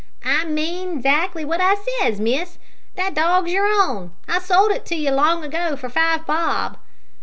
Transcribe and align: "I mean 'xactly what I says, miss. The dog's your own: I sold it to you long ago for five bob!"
"I 0.25 0.45
mean 0.45 0.99
'xactly 1.03 1.45
what 1.45 1.61
I 1.61 1.75
says, 1.75 2.19
miss. 2.19 2.57
The 2.95 3.11
dog's 3.13 3.51
your 3.51 3.67
own: 3.67 4.13
I 4.27 4.39
sold 4.39 4.71
it 4.71 4.83
to 4.87 4.95
you 4.95 5.11
long 5.11 5.43
ago 5.43 5.75
for 5.75 5.89
five 5.89 6.25
bob!" 6.25 6.77